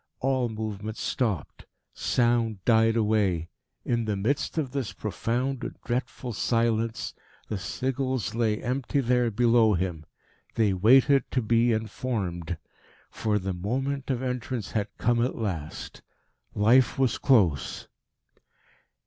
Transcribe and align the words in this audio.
All 0.19 0.49
movement 0.49 0.97
stopped. 0.97 1.67
Sound 1.93 2.65
died 2.65 2.95
away. 2.95 3.49
In 3.85 4.05
the 4.05 4.15
midst 4.15 4.57
of 4.57 4.71
this 4.71 4.93
profound 4.93 5.63
and 5.63 5.77
dreadful 5.85 6.33
silence 6.33 7.13
the 7.49 7.59
sigils 7.59 8.33
lay 8.33 8.63
empty 8.63 8.99
there 8.99 9.29
below 9.29 9.75
him. 9.75 10.07
They 10.55 10.73
waited 10.73 11.29
to 11.33 11.43
be 11.43 11.71
in 11.71 11.85
formed. 11.85 12.57
For 13.11 13.37
the 13.37 13.53
moment 13.53 14.09
of 14.09 14.23
entrance 14.23 14.71
had 14.71 14.87
come 14.97 15.23
at 15.23 15.35
last. 15.35 16.01
Life 16.55 16.97
was 16.97 17.19
close. 17.19 17.87